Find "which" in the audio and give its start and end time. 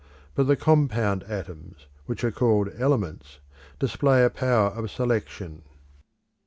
2.07-2.23